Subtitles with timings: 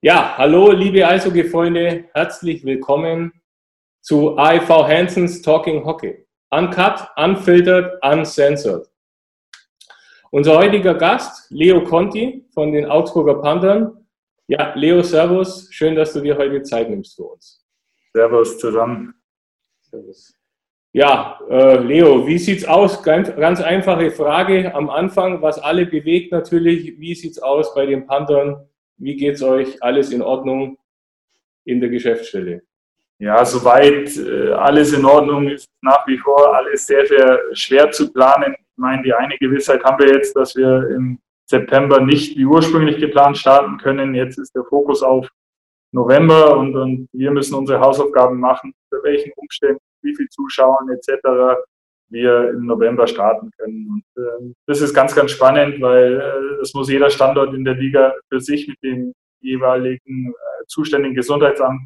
[0.00, 3.32] Ja, hallo liebe Eishockey-Freunde, herzlich willkommen
[4.00, 6.24] zu AIV Hansons Talking Hockey.
[6.50, 8.88] Uncut, unfiltered, uncensored.
[10.30, 14.06] Unser heutiger Gast, Leo Conti von den Augsburger Panthern.
[14.46, 17.66] Ja, Leo, Servus, schön, dass du dir heute Zeit nimmst für uns.
[18.12, 19.12] Servus zusammen.
[19.80, 20.32] Servus.
[20.92, 23.02] Ja, äh, Leo, wie sieht's aus?
[23.02, 27.00] Ganz, ganz einfache Frage am Anfang, was alle bewegt natürlich.
[27.00, 28.68] Wie sieht's aus bei den Panthern?
[28.98, 29.82] Wie geht's euch?
[29.82, 30.76] Alles in Ordnung
[31.64, 32.62] in der Geschäftsstelle?
[33.18, 38.12] Ja, soweit äh, alles in Ordnung ist nach wie vor alles sehr, sehr schwer zu
[38.12, 38.54] planen.
[38.58, 42.98] Ich meine, die eine Gewissheit haben wir jetzt, dass wir im September nicht wie ursprünglich
[42.98, 44.14] geplant starten können.
[44.14, 45.28] Jetzt ist der Fokus auf
[45.92, 51.58] November und, und wir müssen unsere Hausaufgaben machen, für welchen Umständen, wie viel Zuschauern etc
[52.10, 53.86] wir im November starten können.
[53.88, 57.74] Und äh, das ist ganz, ganz spannend, weil äh, das muss jeder Standort in der
[57.74, 61.82] Liga für sich mit dem jeweiligen äh, zuständigen Gesundheitsamt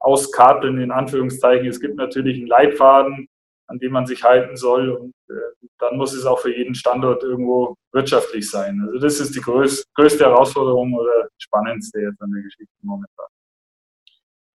[0.00, 1.66] auskarteln, in Anführungszeichen.
[1.66, 3.28] Es gibt natürlich einen Leitfaden,
[3.68, 7.22] an dem man sich halten soll und äh, dann muss es auch für jeden Standort
[7.22, 8.80] irgendwo wirtschaftlich sein.
[8.86, 13.26] Also das ist die größ größte Herausforderung oder spannendste jetzt an der Geschichte momentan.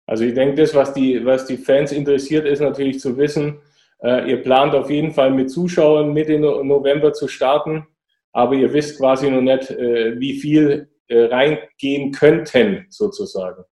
[0.06, 3.60] Also ich denke, das, was die, was die Fans interessiert, ist natürlich zu wissen,
[4.04, 7.88] ihr plant auf jeden Fall mit Zuschauern Mitte November zu starten,
[8.32, 13.64] aber ihr wisst quasi noch nicht, äh, wie viel äh, reingehen könnten, sozusagen.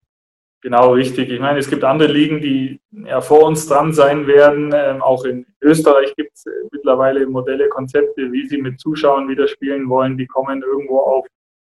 [0.62, 1.30] Genau, richtig.
[1.30, 4.74] Ich meine, es gibt andere Ligen, die ja vor uns dran sein werden.
[4.74, 9.88] Ähm, auch in Österreich gibt es mittlerweile Modelle, Konzepte, wie sie mit Zuschauern wieder spielen
[9.90, 10.18] wollen.
[10.18, 11.28] Die kommen irgendwo auf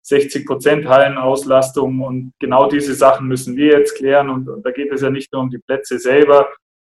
[0.08, 4.32] 60 Prozent Hallenauslastung und genau diese Sachen müssen wir jetzt klären.
[4.32, 6.50] Und, und, da geht es ja nicht nur um die Plätze selber,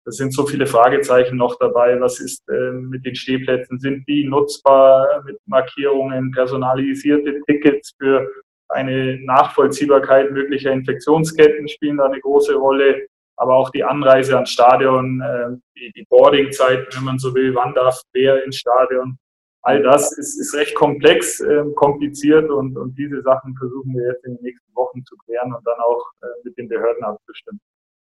[0.05, 1.99] da sind so viele Fragezeichen noch dabei.
[2.01, 3.79] Was ist äh, mit den Stehplätzen?
[3.79, 8.29] Sind die nutzbar mit Markierungen, personalisierte Tickets für
[8.69, 13.07] eine Nachvollziehbarkeit möglicher Infektionsketten spielen da eine große Rolle.
[13.37, 17.75] Aber auch die Anreise ans Stadion, äh, die, die Boardingzeiten, wenn man so will, wann
[17.75, 19.19] darf wer ins Stadion.
[19.63, 24.25] All das ist, ist recht komplex, äh, kompliziert und, und diese Sachen versuchen wir jetzt
[24.27, 27.61] in den nächsten Wochen zu klären und dann auch äh, mit den Behörden abzustimmen.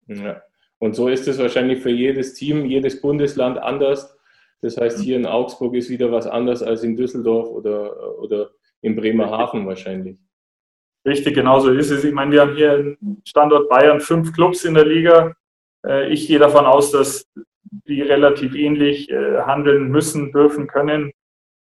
[0.08, 0.42] Ja.
[0.80, 4.18] Und so ist es wahrscheinlich für jedes Team, jedes Bundesland anders.
[4.62, 8.52] Das heißt, hier in Augsburg ist wieder was anders als in Düsseldorf oder, oder
[8.82, 10.20] in Bremerhaven wahrscheinlich.
[11.06, 12.04] Richtig, genauso ist es.
[12.04, 15.36] Ich meine, wir haben hier im Standort Bayern fünf Clubs in der Liga.
[15.86, 17.26] Äh, ich gehe davon aus, dass
[17.88, 21.12] die relativ ähnlich äh, handeln müssen, dürfen, können.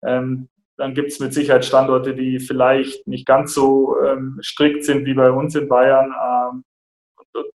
[0.03, 5.05] Ähm, dann gibt es mit Sicherheit Standorte, die vielleicht nicht ganz so ähm, strikt sind
[5.05, 6.13] wie bei uns in Bayern.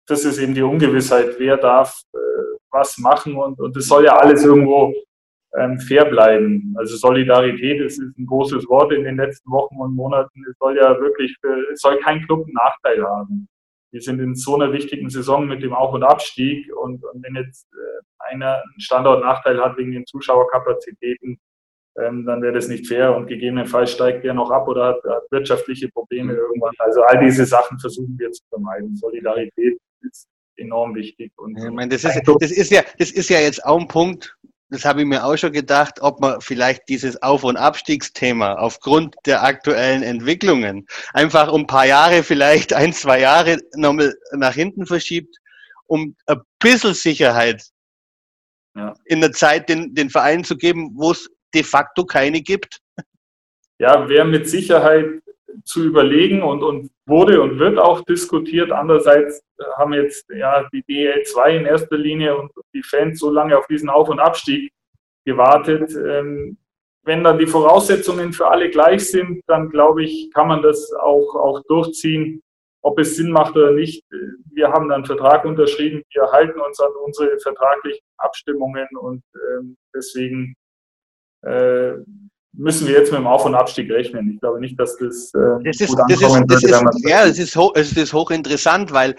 [0.06, 2.18] Das ist eben die Ungewissheit, wer darf äh,
[2.70, 4.92] was machen und, und das soll ja alles irgendwo
[5.56, 6.74] ähm, fair bleiben.
[6.78, 10.44] Also Solidarität ist, ist ein großes Wort in den letzten Wochen und Monaten.
[10.48, 13.48] Es soll ja wirklich, für, es soll kein Club einen Nachteil haben.
[13.92, 17.34] Wir sind in so einer wichtigen Saison mit dem Auf- und Abstieg und, und wenn
[17.34, 21.40] jetzt äh, einer einen Standortnachteil hat wegen den Zuschauerkapazitäten,
[21.98, 25.22] ähm, dann wäre das nicht fair und gegebenenfalls steigt der noch ab oder hat, hat,
[25.30, 26.74] wirtschaftliche Probleme irgendwann.
[26.78, 28.96] Also all diese Sachen versuchen wir zu vermeiden.
[28.96, 31.32] Solidarität ist enorm wichtig.
[31.36, 34.36] Und ich meine, das, ist, das, ist ja, das ist ja jetzt auch ein Punkt,
[34.70, 39.16] das habe ich mir auch schon gedacht, ob man vielleicht dieses Auf- und Abstiegsthema aufgrund
[39.26, 44.86] der aktuellen Entwicklungen einfach um ein paar Jahre, vielleicht ein, zwei Jahre nochmal nach hinten
[44.86, 45.36] verschiebt,
[45.86, 47.64] um ein bisschen Sicherheit
[48.76, 48.94] ja.
[49.06, 52.80] in der Zeit den, den Vereinen zu geben, wo es de facto keine gibt?
[53.78, 55.22] Ja, wäre mit Sicherheit
[55.64, 58.70] zu überlegen und, und wurde und wird auch diskutiert.
[58.70, 59.42] Andererseits
[59.76, 63.88] haben jetzt ja die DL2 in erster Linie und die Fans so lange auf diesen
[63.88, 64.72] Auf- und Abstieg
[65.24, 65.94] gewartet.
[65.94, 66.58] Ähm,
[67.04, 71.34] wenn dann die Voraussetzungen für alle gleich sind, dann glaube ich, kann man das auch,
[71.34, 72.42] auch durchziehen,
[72.82, 74.04] ob es Sinn macht oder nicht.
[74.52, 79.76] Wir haben dann einen Vertrag unterschrieben, wir halten uns an unsere vertraglichen Abstimmungen und ähm,
[79.94, 80.59] deswegen äh,
[82.52, 84.30] müssen wir jetzt mit dem Auf- und Abstieg rechnen.
[84.32, 87.56] Ich glaube nicht, dass das, äh, das ist, das ist, das ist, Ja, das ist,
[87.56, 89.14] hoch, das ist hochinteressant, weil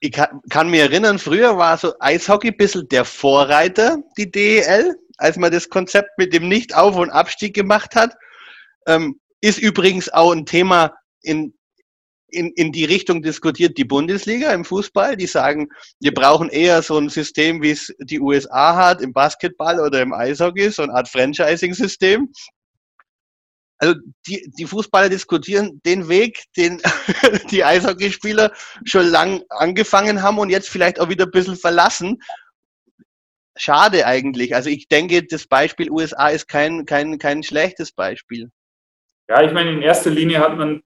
[0.00, 4.96] ich kann, kann mich erinnern, früher war so Eishockey ein bisschen der Vorreiter, die DEL,
[5.18, 8.16] als man das Konzept mit dem Nicht-Auf- und Abstieg gemacht hat.
[8.86, 11.54] Ähm, ist übrigens auch ein Thema in
[12.32, 15.16] in, in die Richtung diskutiert die Bundesliga im Fußball.
[15.16, 15.68] Die sagen,
[16.00, 20.12] wir brauchen eher so ein System, wie es die USA hat, im Basketball oder im
[20.12, 22.32] Eishockey, so eine Art Franchising-System.
[23.78, 23.94] Also
[24.26, 26.82] die, die Fußballer diskutieren den Weg, den
[27.50, 28.52] die Eishockeyspieler
[28.84, 32.18] schon lang angefangen haben und jetzt vielleicht auch wieder ein bisschen verlassen.
[33.56, 34.54] Schade eigentlich.
[34.54, 38.50] Also ich denke, das Beispiel USA ist kein, kein, kein schlechtes Beispiel.
[39.30, 40.82] Ja, ich meine, in erster Linie hat man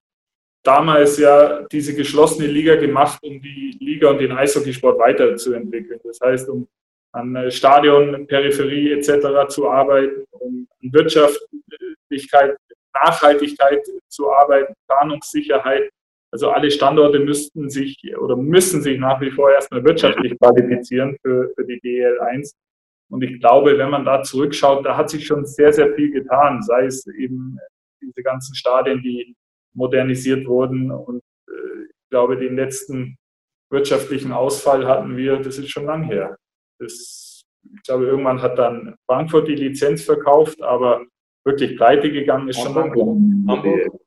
[0.65, 6.01] damals ja diese geschlossene Liga gemacht, um die Liga und den Eishockeysport weiterzuentwickeln.
[6.03, 6.67] Das heißt, um
[7.13, 9.49] an Stadion, Peripherie etc.
[9.49, 12.57] zu arbeiten, um an Wirtschaftlichkeit,
[12.93, 15.91] Nachhaltigkeit zu arbeiten, Planungssicherheit.
[16.33, 21.53] Also alle Standorte müssten sich oder müssen sich nach wie vor erstmal wirtschaftlich qualifizieren für,
[21.55, 22.53] für die DL1.
[23.11, 26.63] Und ich glaube, wenn man da zurückschaut, da hat sich schon sehr, sehr viel getan,
[26.63, 27.59] sei es eben
[28.01, 29.37] diese ganzen Stadien, die
[29.75, 30.91] modernisiert wurden.
[30.91, 33.17] Und äh, ich glaube, den letzten
[33.71, 36.37] wirtschaftlichen Ausfall hatten wir, das ist schon lang her.
[36.79, 37.43] Das,
[37.75, 41.05] ich glaube, irgendwann hat dann Frankfurt die Lizenz verkauft, aber
[41.45, 42.95] wirklich pleite gegangen ist schon lange.
[43.49, 44.01] Hamburg.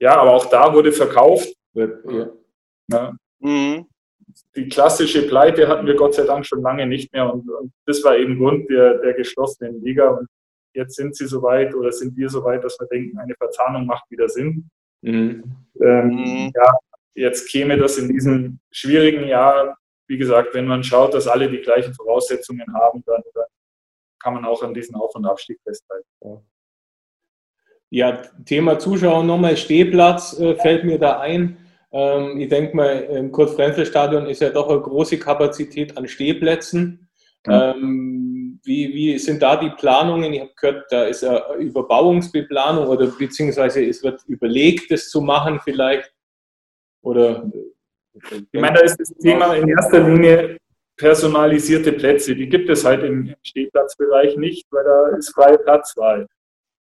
[0.00, 1.48] Ja, aber auch da wurde verkauft.
[1.74, 2.30] Ja.
[2.90, 3.16] Ja.
[3.40, 3.86] Mhm.
[4.54, 8.02] Die klassische Pleite hatten wir Gott sei Dank schon lange nicht mehr und, und das
[8.04, 10.10] war eben Grund der, der geschlossenen Liga.
[10.10, 10.28] Und
[10.78, 14.28] jetzt sind sie soweit oder sind wir soweit, dass wir denken, eine Verzahnung macht wieder
[14.28, 14.70] Sinn.
[15.02, 15.42] Mhm.
[15.80, 16.52] Ähm, mhm.
[16.54, 16.72] ja,
[17.14, 19.76] jetzt käme das in diesem schwierigen Jahr,
[20.06, 23.44] wie gesagt, wenn man schaut, dass alle die gleichen Voraussetzungen haben, dann, dann
[24.22, 26.08] kann man auch an diesen Auf- und Abstieg festhalten.
[27.90, 31.56] Ja, Thema Zuschauer nochmal, Stehplatz äh, fällt mir da ein.
[31.90, 37.08] Ähm, ich denke mal, im Kurt-Frenzel-Stadion ist ja doch eine große Kapazität an Stehplätzen.
[37.46, 37.74] Ja.
[37.74, 38.37] Ähm,
[38.68, 40.32] wie, wie sind da die Planungen?
[40.32, 45.58] Ich habe gehört, da ist eine Überbauungsbeplanung oder beziehungsweise es wird überlegt, das zu machen
[45.64, 46.12] vielleicht.
[47.02, 47.50] Oder
[48.52, 50.58] ich meine, da ist das Thema in erster Linie
[50.96, 52.34] personalisierte Plätze.
[52.34, 56.26] Die gibt es halt im Stehplatzbereich nicht, weil da ist freie Platzwahl.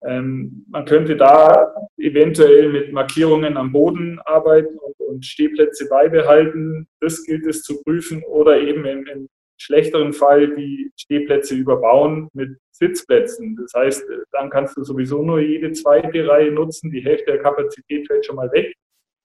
[0.06, 6.88] Ähm, man könnte da eventuell mit Markierungen am Boden arbeiten und, und, Stehplätze beibehalten.
[7.00, 9.30] Das gilt es zu prüfen oder eben im, im
[9.64, 13.56] schlechteren Fall die Stehplätze überbauen mit Sitzplätzen.
[13.56, 16.92] Das heißt, dann kannst du sowieso nur jede zweite Reihe nutzen.
[16.92, 18.76] Die Hälfte der Kapazität fällt schon mal weg.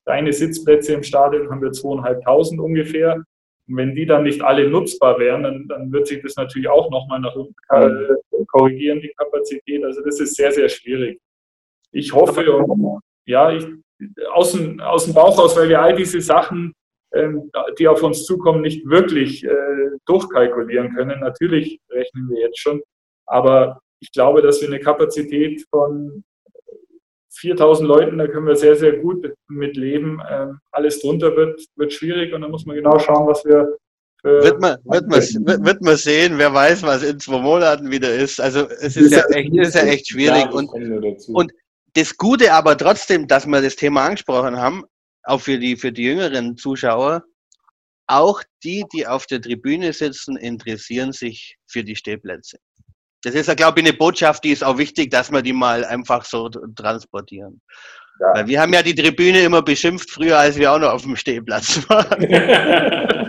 [0.04, 3.16] Deine Sitzplätze im Stadion haben wir zweieinhalbtausend ungefähr.
[3.68, 6.90] Und wenn die dann nicht alle nutzbar wären, dann, dann wird sich das natürlich auch
[6.90, 9.84] nochmal nach unten äh, korrigieren, die Kapazität.
[9.84, 11.20] Also das ist sehr, sehr schwierig.
[11.92, 12.64] Ich hoffe,
[13.26, 13.66] ja, ich,
[14.32, 16.74] aus, dem, aus dem Bauch aus, weil wir all diese Sachen,
[17.78, 21.20] die auf uns zukommen, nicht wirklich äh, durchkalkulieren können.
[21.20, 22.82] Natürlich rechnen wir jetzt schon,
[23.26, 26.24] aber ich glaube, dass wir eine Kapazität von
[27.30, 30.20] 4000 Leuten, da können wir sehr, sehr gut mit leben.
[30.28, 33.76] Ähm, alles drunter wird, wird schwierig und da muss man genau schauen, was wir
[34.24, 38.12] wird man, wird, man, wird, wird man sehen, wer weiß, was in zwei Monaten wieder
[38.12, 38.40] ist.
[38.40, 40.50] Also es ist ja echt, ist ja echt schwierig.
[40.50, 40.68] Und,
[41.28, 41.52] und
[41.94, 44.84] das Gute aber trotzdem, dass wir das Thema angesprochen haben,
[45.28, 47.24] auch für die, für die jüngeren Zuschauer,
[48.06, 52.58] auch die, die auf der Tribüne sitzen, interessieren sich für die Stehplätze.
[53.22, 55.84] Das ist ja, glaube ich, eine Botschaft, die ist auch wichtig, dass wir die mal
[55.84, 57.60] einfach so transportieren.
[58.20, 58.34] Ja.
[58.34, 61.16] Weil wir haben ja die Tribüne immer beschimpft, früher als wir auch noch auf dem
[61.16, 63.18] Stehplatz waren.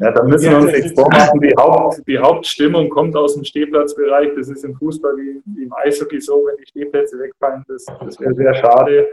[0.00, 1.40] Ja, da müssen wir uns nichts vormachen.
[1.40, 4.30] Die, Haupt, die Hauptstimmung kommt aus dem Stehplatzbereich.
[4.36, 8.20] Das ist im Fußball wie, wie im Eishockey so, wenn die Stehplätze wegfallen, das, das
[8.20, 9.12] wäre sehr schade.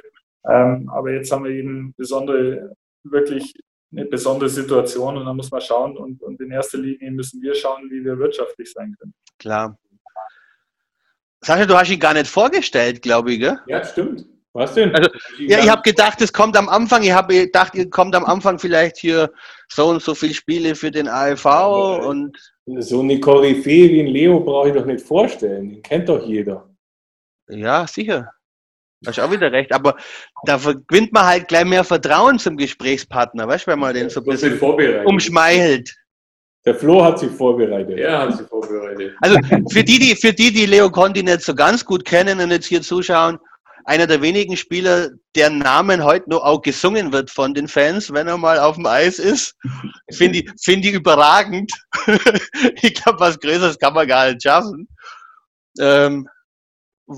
[0.50, 3.54] Ähm, aber jetzt haben wir eben besondere, wirklich
[3.92, 7.54] eine besondere Situation und da muss man schauen und, und in erster Linie müssen wir
[7.54, 9.14] schauen, wie wir wirtschaftlich sein können.
[9.38, 9.78] Klar.
[11.44, 13.60] Sascha, du hast ihn gar nicht vorgestellt, glaube ich, gell?
[13.68, 14.26] Ja, stimmt.
[14.54, 14.94] Was denn?
[14.94, 15.10] Also,
[15.40, 17.04] ja, ich habe gedacht, es kommt am Anfang.
[17.04, 19.32] Ich habe gedacht, ihr kommt am Anfang vielleicht hier
[19.70, 21.46] so und so viele Spiele für den ALV
[22.06, 22.38] und.
[22.80, 25.70] So eine Koryphäe wie ein Leo brauche ich doch nicht vorstellen.
[25.70, 26.70] Den kennt doch jeder.
[27.50, 28.34] Ja, sicher.
[29.06, 29.74] Hast auch wieder recht.
[29.74, 29.96] Aber
[30.46, 34.22] da gewinnt man halt gleich mehr Vertrauen zum Gesprächspartner, weißt du, wenn man den so
[34.22, 34.60] ein bisschen
[35.06, 35.94] umschmeichelt.
[36.66, 37.98] Der Flo hat sich vorbereitet.
[37.98, 39.14] Er hat sich vorbereitet.
[39.22, 39.40] Also
[39.72, 42.68] für die, die, für die, die Leo Conti nicht so ganz gut kennen und jetzt
[42.68, 43.40] hier zuschauen,
[43.86, 48.28] einer der wenigen Spieler, deren Namen heute noch auch gesungen wird von den Fans, wenn
[48.28, 49.56] er mal auf dem Eis ist.
[50.12, 51.72] Finde ich, find ich überragend.
[52.82, 54.88] ich glaube, was Größeres kann man gar nicht schaffen.
[55.80, 56.28] Ähm,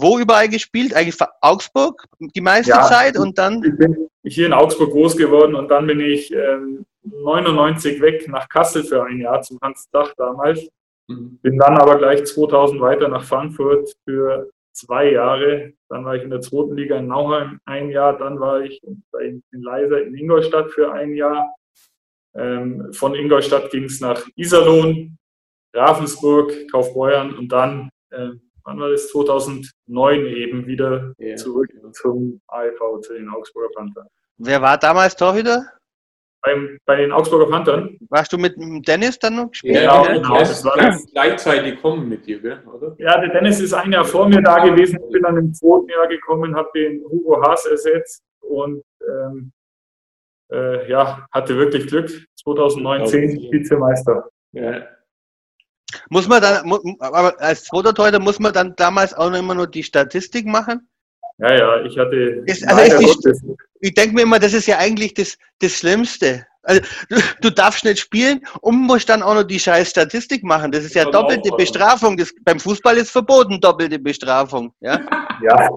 [0.02, 0.94] wo überall gespielt?
[0.94, 3.64] Eigentlich Augsburg die meiste ja, Zeit und dann?
[3.64, 8.48] Ich bin hier in Augsburg groß geworden und dann bin ich ähm, 99 weg nach
[8.50, 10.68] Kassel für ein Jahr zum Hans Dach damals.
[11.08, 11.40] Mhm.
[11.42, 15.74] Bin dann aber gleich 2000 weiter nach Frankfurt für zwei Jahre.
[15.90, 18.18] Dann war ich in der zweiten Liga in Nauheim ein Jahr.
[18.18, 21.54] Dann war ich in Leiser in Ingolstadt für ein Jahr.
[22.36, 25.18] Ähm, von Ingolstadt ging es nach Iserlohn,
[25.76, 28.30] Ravensburg, Kaufbeuern und dann, äh,
[28.64, 29.10] wann war das?
[29.10, 31.36] 2009 eben wieder ja.
[31.36, 34.08] zurück zum AEV, zu den Augsburger Panthern.
[34.38, 35.66] Wer war damals Torhüter?
[36.44, 37.98] beim, bei den Augsburger Panthern.
[38.10, 39.76] Warst du mit Dennis dann noch gespielt?
[39.76, 40.22] Ja, genau.
[40.22, 40.40] genau.
[40.40, 42.96] Das war das gleichzeitig kommen mit dir, oder?
[43.00, 45.00] Ja, der Dennis ist ein Jahr vor mir da gewesen.
[45.06, 49.52] Ich bin dann im zweiten Jahr gekommen, habe den Hugo Haas ersetzt und ähm,
[50.52, 52.12] äh, ja, hatte wirklich Glück.
[52.44, 54.30] 2019 Vizemeister.
[54.52, 54.86] Ja.
[56.10, 59.68] Muss man dann, aber als zweiter Torhüter muss man dann damals auch noch immer nur
[59.68, 60.88] die Statistik machen?
[61.40, 62.44] Ja, ja, ich hatte.
[62.46, 66.46] Das, also ich, ich denke mir immer, das ist ja eigentlich das, das Schlimmste.
[66.66, 70.72] Also, du, du, darfst nicht spielen und musst dann auch noch die scheiß Statistik machen.
[70.72, 72.16] Das ist ja doppelte Bestrafung.
[72.16, 74.74] Das, beim Fußball ist verboten, doppelte Bestrafung.
[74.80, 75.02] Ja,
[75.44, 75.70] ja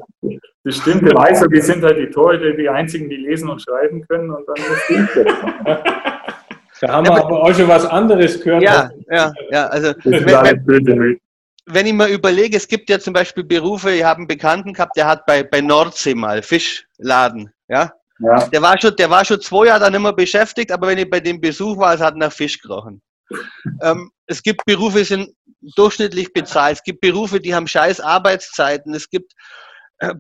[0.63, 1.09] das stimmt.
[1.09, 4.57] Im Eishockey sind halt die Torhüter die einzigen, die lesen und schreiben können und dann
[4.69, 4.79] muss
[6.81, 8.63] Da haben ja, wir aber auch schon was anderes gehört.
[8.63, 9.67] Ja, ja, ja.
[9.69, 11.19] Also, wenn,
[11.67, 14.97] wenn ich mal überlege, es gibt ja zum Beispiel Berufe, ich habe einen Bekannten gehabt,
[14.97, 17.93] der hat bei, bei Nordsee mal Fischladen, ja.
[18.21, 18.49] ja.
[18.49, 21.21] Der, war schon, der war schon zwei Jahre dann immer beschäftigt, aber wenn ich bei
[21.21, 23.03] dem Besuch war, es hat nach Fisch gerochen.
[23.83, 25.31] ähm, es gibt Berufe, die sind
[25.75, 26.77] durchschnittlich bezahlt.
[26.77, 28.95] Es gibt Berufe, die haben scheiß Arbeitszeiten.
[28.95, 29.33] Es gibt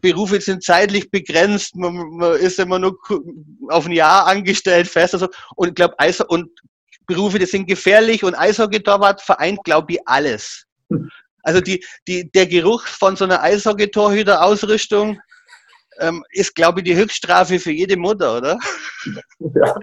[0.01, 1.77] Berufe, die sind zeitlich begrenzt.
[1.77, 2.99] Man, man, ist immer nur
[3.69, 5.15] auf ein Jahr angestellt fest.
[5.15, 5.95] Also, und ich glaube,
[6.29, 6.49] und
[7.07, 10.65] Berufe, die sind gefährlich und Eishockey-Torwart vereint, glaube ich, alles.
[11.43, 15.21] Also die, die, der Geruch von so einer Eishockey-Torhüter-Ausrüstung
[16.01, 18.59] ähm, ist, glaube ich, die Höchststrafe für jede Mutter, oder?
[19.55, 19.75] Ja.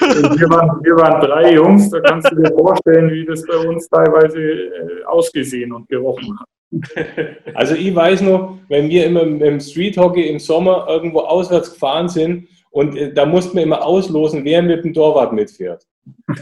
[0.00, 3.88] Wir waren, wir waren drei Jungs, da kannst du dir vorstellen, wie das bei uns
[3.88, 6.46] teilweise äh, ausgesehen und gerochen hat.
[7.54, 12.08] Also ich weiß noch, wenn wir immer im Street Hockey im Sommer irgendwo auswärts gefahren
[12.08, 15.86] sind und äh, da mussten wir immer auslosen, wer mit dem Torwart mitfährt.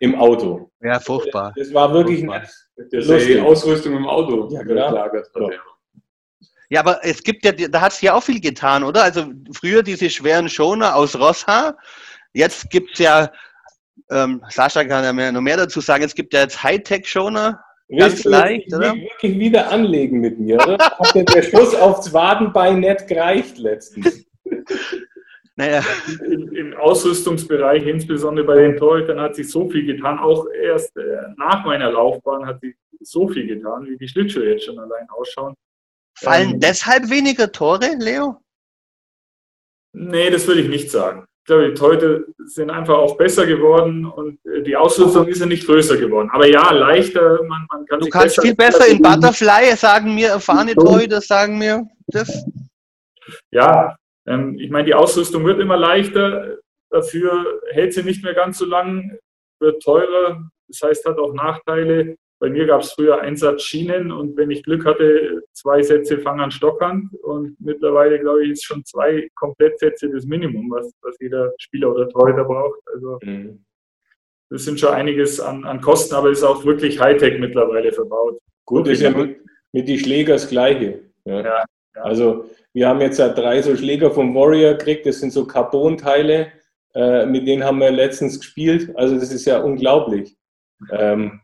[0.00, 0.70] Im Auto.
[0.82, 1.52] Ja, furchtbar.
[1.56, 2.48] Das war wirklich furchtbar.
[2.90, 4.88] Das ist die Ausrüstung im Auto ja, genau.
[4.88, 5.30] gelagert.
[6.70, 9.04] Ja, aber es gibt ja, da hat es ja auch viel getan, oder?
[9.04, 11.76] Also früher diese schweren Schoner aus Rosshaar.
[12.32, 13.30] Jetzt gibt es ja,
[14.10, 17.62] ähm, Sascha kann ja mehr, noch mehr dazu sagen, es gibt ja jetzt Hightech-Schoner.
[17.88, 18.94] Ganz leicht, oder?
[18.94, 20.78] wirklich wieder anlegen mit mir, oder?
[20.78, 24.26] Hat der Schuss aufs Wadenbein nicht gereicht letztens.
[25.56, 25.84] Naja.
[26.24, 30.18] Im, Im, Ausrüstungsbereich, insbesondere bei den Torhütern, hat sich so viel getan.
[30.18, 31.02] Auch erst äh,
[31.36, 35.54] nach meiner Laufbahn hat sich so viel getan, wie die Schlittschuhe jetzt schon allein ausschauen.
[36.18, 38.40] Fallen ähm, deshalb weniger Tore, Leo?
[39.92, 41.24] Nee, das würde ich nicht sagen.
[41.44, 45.46] Ich glaube, die Torhüter sind einfach auch besser geworden und äh, die Ausrüstung ist ja
[45.46, 46.30] nicht größer geworden.
[46.32, 50.28] Aber ja, leichter, man, man kann Du kannst besser viel besser in Butterfly, sagen mir
[50.28, 52.46] erfahrene Torhüter, sagen mir das.
[53.50, 53.94] Ja,
[54.26, 56.56] ähm, ich meine, die Ausrüstung wird immer leichter,
[56.88, 59.18] dafür hält sie nicht mehr ganz so lang,
[59.60, 62.16] wird teurer, das heißt, hat auch Nachteile.
[62.44, 66.50] Bei mir gab es früher Einsatzschienen und wenn ich Glück hatte, zwei Sätze Fang an
[66.50, 71.90] Stockhand und mittlerweile, glaube ich, ist schon zwei Komplettsätze das Minimum, was, was jeder Spieler
[71.90, 72.80] oder Torhüter braucht.
[72.92, 73.64] Also mhm.
[74.50, 78.38] das sind schon einiges an, an Kosten, aber es ist auch wirklich Hightech mittlerweile verbaut.
[78.66, 79.38] Gut, ist ja mit,
[79.72, 81.00] mit die Schläger das Gleiche.
[81.24, 81.42] Ja.
[81.42, 81.64] ja.
[81.94, 86.48] Also wir haben jetzt ja drei so Schläger vom Warrior gekriegt, das sind so Carbon-Teile,
[86.94, 88.94] äh, mit denen haben wir letztens gespielt.
[88.96, 90.36] Also das ist ja unglaublich.
[90.92, 91.40] Ähm,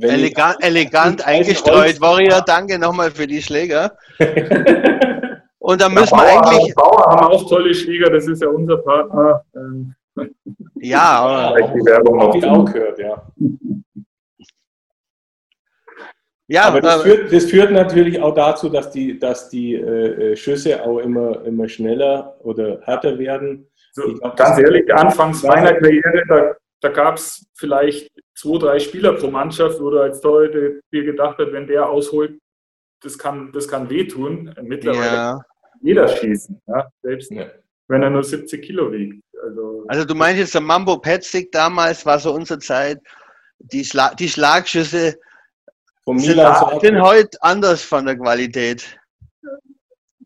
[0.00, 2.00] Elegant, elegant eingestreut.
[2.00, 3.96] Warrior, danke nochmal für die Schläger.
[5.58, 6.74] Und dann müssen ja, wir eigentlich.
[6.74, 9.44] Bauer haben auch tolle Schläger, das ist ja unser Partner.
[9.54, 9.94] Ähm,
[10.76, 11.60] ja, aber.
[11.60, 13.26] Die Werbung auch, auch gehört, ja.
[16.50, 20.36] Ja, aber das, führt, das führt natürlich auch dazu, dass die, dass die äh, äh
[20.36, 23.68] Schüsse auch immer, immer schneller oder härter werden.
[23.92, 29.14] So, glaub, ganz ehrlich, anfangs meiner Karriere, da, da gab es vielleicht zwei, drei Spieler
[29.14, 32.38] pro Mannschaft, wo du als Torhüter dir gedacht hast, wenn der ausholt,
[33.02, 34.54] das kann, das kann wehtun.
[34.62, 35.32] Mittlerweile ja.
[35.32, 36.88] kann jeder schießen, ja?
[37.02, 37.46] selbst ja.
[37.88, 39.22] wenn er nur 70 Kilo wiegt.
[39.42, 42.98] Also, also du meinst jetzt, der Mambo Petzig damals war so unsere Zeit,
[43.58, 45.16] die, Schla die Schlagschüsse
[46.06, 48.98] sind, sind heute anders von der Qualität.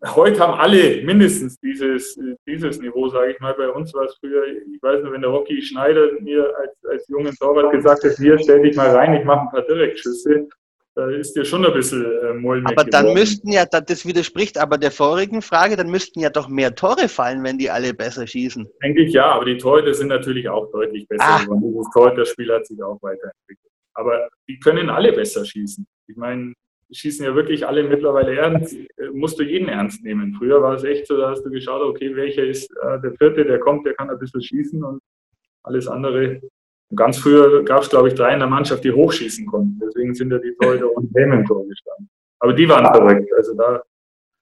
[0.04, 3.54] Heute haben alle mindestens dieses, dieses Niveau, sage ich mal.
[3.54, 7.08] Bei uns war es früher, ich weiß nur, wenn der Rocky Schneider mir als, als
[7.08, 10.48] jungen Torwart gesagt hat, hier stell dich mal rein, ich mache ein paar Direktschüsse,
[10.94, 13.20] da ist dir schon ein bisschen äh, mulmig Aber dann geworden.
[13.20, 17.42] müssten ja, das widerspricht aber der vorigen Frage, dann müssten ja doch mehr Tore fallen,
[17.44, 18.68] wenn die alle besser schießen.
[18.82, 21.42] Denke ich ja, aber die Torhüter sind natürlich auch deutlich besser ah.
[21.42, 21.62] geworden.
[21.62, 23.72] Dieses Torhüter-Spiel hat sich auch weiterentwickelt.
[23.94, 25.86] Aber die können alle besser schießen.
[26.08, 26.52] Ich meine,
[26.92, 28.74] schießen ja wirklich alle mittlerweile ernst.
[28.74, 30.34] Äh, musst du jeden ernst nehmen.
[30.38, 33.44] Früher war es echt so, da hast du geschaut, okay, welcher ist äh, der vierte,
[33.44, 35.00] der kommt, der kann ein bisschen schießen und
[35.62, 36.40] alles andere.
[36.90, 39.80] Und ganz früher gab es, glaube ich, drei in der Mannschaft, die hochschießen konnten.
[39.84, 42.10] Deswegen sind ja die Torhüter und Helm im Tor gestanden.
[42.40, 43.32] Aber die waren verrückt.
[43.34, 43.82] Also da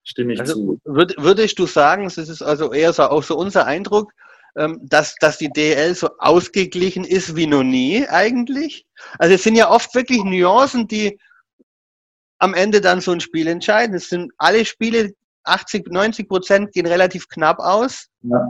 [0.05, 0.81] stimme ich also, zu.
[0.85, 4.13] Würd, würdest du sagen, das ist also eher so auch so unser Eindruck,
[4.57, 8.87] ähm, dass, dass die DL so ausgeglichen ist wie noch nie eigentlich.
[9.19, 11.19] Also es sind ja oft wirklich Nuancen, die
[12.41, 13.95] am Ende dann so ein Spiel entscheiden.
[13.95, 15.13] Es sind alle Spiele
[15.45, 18.09] 80, 90 Prozent gehen relativ knapp aus.
[18.23, 18.47] Ja.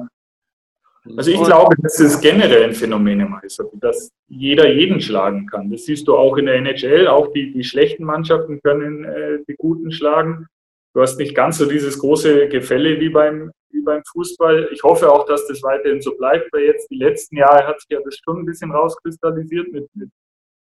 [1.16, 5.70] Also ich glaube, das ist generell ein Phänomen im Eishockey, dass jeder jeden schlagen kann.
[5.70, 7.08] Das siehst du auch in der NHL.
[7.08, 10.46] Auch die, die schlechten Mannschaften können äh, die guten schlagen.
[10.92, 14.68] Du hast nicht ganz so dieses große Gefälle wie beim, wie beim Fußball.
[14.72, 17.90] Ich hoffe auch, dass das weiterhin so bleibt, weil jetzt die letzten Jahre hat sich
[17.90, 20.10] ja das schon ein bisschen rauskristallisiert mit, mit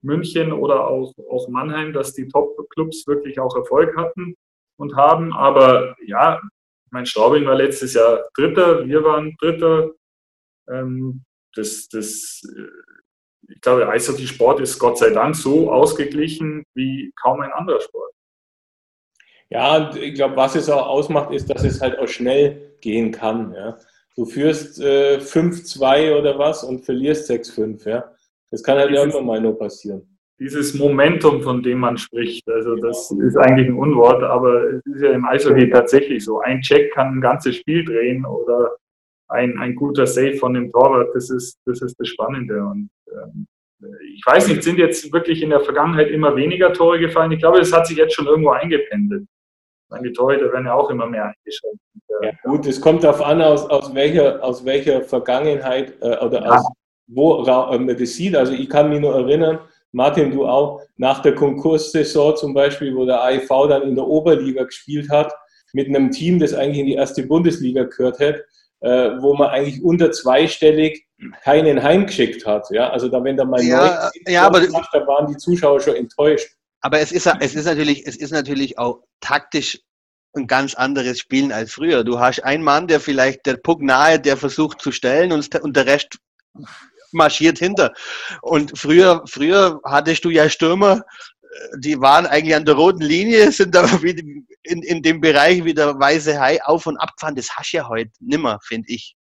[0.02, 4.36] München oder auch, auch Mannheim, dass die Top-Clubs wirklich auch Erfolg hatten
[4.78, 5.34] und haben.
[5.34, 6.40] Aber ja,
[6.92, 9.92] mein Straubing war letztes Jahr Dritter, wir waren Dritter.
[10.70, 11.24] Ähm,
[11.56, 17.52] das, das, äh, ich glaube, Eishockey-Sport ist Gott sei Dank so ausgeglichen wie kaum ein
[17.52, 18.12] anderer Sport.
[19.50, 23.54] Ja, ich glaube, was es auch ausmacht, ist, dass es halt auch schnell gehen kann.
[23.54, 23.78] Ja.
[24.16, 27.88] Du führst äh, 5-2 oder was und verlierst 6-5.
[27.88, 28.12] Ja.
[28.52, 32.48] Das kann halt irgendwann mal nur passieren dieses Momentum, von dem man spricht.
[32.50, 36.40] Also das ist eigentlich ein Unwort, aber es ist ja im Eishockey tatsächlich so.
[36.42, 38.76] Ein Check kann ein ganzes Spiel drehen oder
[39.30, 41.10] ein, ein guter Save von dem Torwart.
[41.16, 42.64] Das ist das, ist das Spannende.
[42.64, 43.48] Und ähm,
[44.16, 47.32] ich weiß nicht, sind jetzt wirklich in der Vergangenheit immer weniger Tore gefallen?
[47.32, 49.26] Ich glaube, es hat sich jetzt schon irgendwo eingependelt.
[50.04, 51.80] Die Torhüter werden ja auch immer mehr eingeschränkt.
[52.22, 56.56] Ja, gut, es kommt darauf an, aus, aus, welcher, aus welcher Vergangenheit äh, oder ja.
[56.56, 56.68] aus
[57.08, 58.36] wo äh, das sieht.
[58.36, 59.60] Also ich kann mich nur erinnern,
[59.92, 64.64] Martin, du auch, nach der Konkurssaison zum Beispiel, wo der AIV dann in der Oberliga
[64.64, 65.34] gespielt hat,
[65.74, 68.46] mit einem Team, das eigentlich in die erste Bundesliga gehört hätte,
[68.82, 71.06] äh, wo man eigentlich unter zweistellig
[71.44, 72.68] keinen heimgeschickt hat.
[72.72, 72.90] Ja?
[72.90, 76.50] Also da, wenn da mal ja, ja, aber macht, da waren die Zuschauer schon enttäuscht.
[76.82, 79.80] Aber es ist, es ist natürlich, es ist natürlich auch taktisch
[80.36, 82.04] ein ganz anderes Spielen als früher.
[82.04, 85.76] Du hast einen Mann, der vielleicht der Puck nahe, der versucht zu stellen und, und
[85.76, 86.20] der Rest
[87.12, 87.94] marschiert hinter.
[88.42, 91.02] Und früher, früher hattest du ja Stürmer,
[91.42, 94.24] äh, die waren eigentlich an der roten Linie, sind aber wieder
[94.64, 97.36] in, in dem Bereich wie der weiße Hai auf und ab gefahren.
[97.36, 99.16] Das hast du ja heute nimmer, finde ich.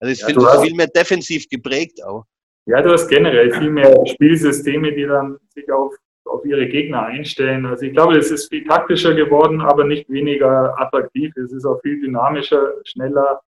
[0.00, 2.24] Also ich ja, finde es viel mehr defensiv geprägt auch.
[2.66, 5.94] Ja, du hast generell viel mehr Spielsysteme, die dann sich auf,
[6.26, 7.64] auf ihre Gegner einstellen.
[7.64, 11.34] Also ich glaube, es ist viel taktischer geworden, aber nicht weniger attraktiv.
[11.36, 13.40] Es ist auch viel dynamischer, schneller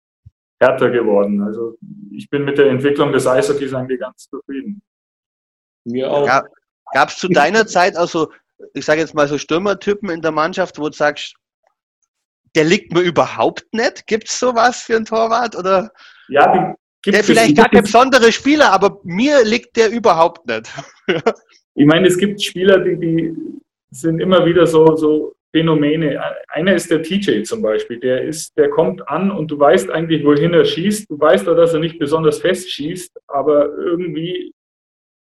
[0.60, 1.41] härter geworden.
[1.41, 1.78] Also
[2.12, 4.82] ich bin mit der Entwicklung des Eishockeys eigentlich ganz zufrieden.
[5.86, 6.28] Mir auch.
[6.93, 8.32] Gab es zu deiner Zeit auch so,
[8.74, 11.36] ich sage jetzt mal so Stürmertypen in der Mannschaft, wo du sagst,
[12.56, 14.08] der liegt mir überhaupt nicht?
[14.08, 15.56] Gibt es sowas für einen Torwart?
[15.56, 15.91] Oder
[16.30, 20.69] ja, die der vielleicht gar kein besonderer Spieler, aber mir liegt der überhaupt nicht.
[21.76, 23.36] ich meine, es gibt Spieler, die, die
[23.91, 26.21] sind immer wieder so, so Phänomene.
[26.49, 27.99] Einer ist der TJ zum Beispiel.
[27.99, 31.09] Der, ist, der kommt an und du weißt eigentlich, wohin er schießt.
[31.09, 34.53] Du weißt auch, dass er nicht besonders fest schießt, aber irgendwie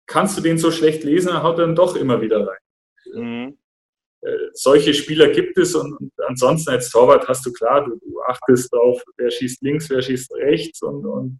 [0.07, 2.57] kannst du den so schlecht lesen, er haut dann doch immer wieder rein.
[3.13, 3.57] Mhm.
[4.21, 8.21] Äh, solche Spieler gibt es und, und, ansonsten als Torwart hast du klar, du, du,
[8.27, 11.39] achtest darauf, wer schießt links, wer schießt rechts und, und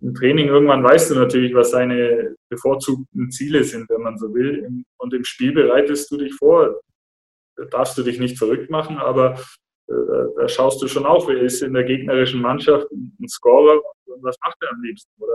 [0.00, 4.84] im Training irgendwann weißt du natürlich, was seine bevorzugten Ziele sind, wenn man so will.
[4.98, 6.80] Und im Spiel bereitest du dich vor
[7.70, 9.38] darfst du dich nicht verrückt machen, aber
[9.88, 9.92] äh,
[10.36, 14.36] da schaust du schon auch, wer ist in der gegnerischen Mannschaft ein Scorer und was
[14.44, 15.10] macht er am liebsten?
[15.18, 15.34] Oder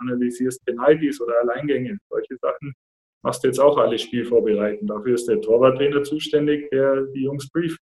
[0.00, 2.74] analysierst Penalties oder Alleingänge, solche Sachen
[3.22, 4.86] machst du jetzt auch alle Spiel vorbereiten.
[4.86, 7.78] Dafür ist der Torwarttrainer zuständig, der die Jungs brieft.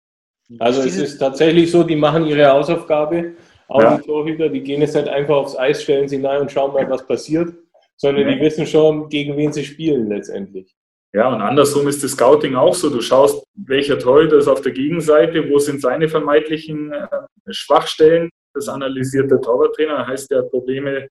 [0.59, 3.37] Also es ist tatsächlich so, die machen ihre Hausaufgabe,
[3.69, 3.97] auch ja.
[3.97, 6.89] die Torhüter, die gehen jetzt nicht einfach aufs Eis, stellen sie hinein und schauen mal,
[6.91, 7.55] was passiert,
[7.97, 8.35] sondern ja.
[8.35, 10.75] die wissen schon, gegen wen sie spielen letztendlich.
[11.15, 12.89] Ja, und andersrum ist das Scouting auch so.
[12.89, 17.07] Du schaust, welcher Torhüter ist auf der Gegenseite, wo sind seine vermeintlichen äh,
[17.51, 18.31] Schwachstellen.
[18.55, 20.07] Das analysiert der Torwarttrainer.
[20.07, 21.09] Heißt, der hat Probleme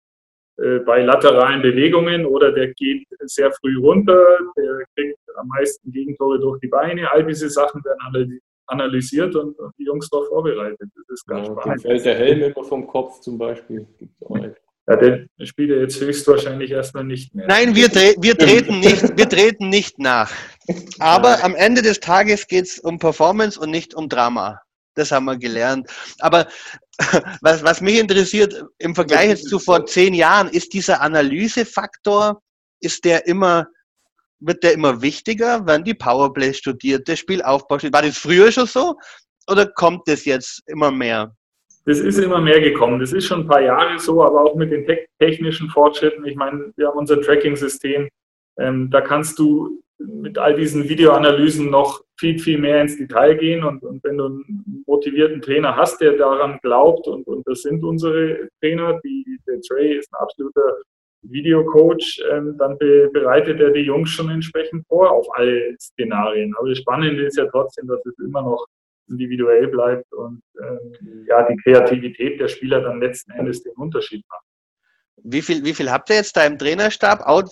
[0.58, 4.20] äh, bei lateralen Bewegungen oder der geht sehr früh runter,
[4.58, 7.12] der kriegt am meisten Gegentore durch die Beine.
[7.12, 10.80] All diese Sachen werden analysiert und, die Jungs darauf vorbereitet.
[10.96, 11.82] Das ist ganz ja, spannend.
[11.82, 13.86] Fällt der Helm immer vom Kopf zum Beispiel.
[14.00, 14.36] Gibt's auch
[14.92, 17.48] ja, den spielt er jetzt höchstwahrscheinlich erstmal nicht mehr.
[17.48, 20.32] Nein, wir, tre wir, treten, nicht, wir treten nicht nach.
[21.00, 21.44] Aber Nein.
[21.44, 24.62] am Ende des Tages geht es um Performance und nicht um Drama.
[24.96, 25.90] Das haben wir gelernt.
[26.20, 26.48] Aber
[27.42, 32.42] was, was mich interessiert im Vergleich jetzt zu vor zehn Jahren, ist dieser Analysefaktor,
[32.82, 33.68] ist der immer,
[34.40, 37.94] wird der immer wichtiger, wenn die Powerplay studiert, der Spielaufbau studiert?
[37.94, 38.96] War das früher schon so?
[39.48, 41.34] Oder kommt das jetzt immer mehr?
[41.86, 43.00] Das ist immer mehr gekommen.
[43.00, 46.26] Das ist schon ein paar Jahre so, aber auch mit den te technischen Fortschritten.
[46.26, 48.10] Ich meine, wir haben unser Tracking-System.
[48.58, 53.64] Ähm, da kannst du mit all diesen Videoanalysen noch viel, viel mehr ins Detail gehen.
[53.64, 57.84] Und, und wenn du einen motivierten Trainer hast, der daran glaubt, und, und das sind
[57.84, 60.78] unsere Trainer, die, der Trey ist ein absoluter
[61.24, 66.54] Videocoach, ähm, dann be bereitet er die Jungs schon entsprechend vor auf alle Szenarien.
[66.58, 68.66] Aber das Spannende ist ja trotzdem, dass es immer noch
[69.12, 74.46] individuell bleibt und ähm, ja, die Kreativität der Spieler dann letzten Endes den Unterschied macht.
[75.24, 77.22] Wie viel, wie viel habt ihr jetzt da im Trainerstab?
[77.22, 77.44] Auch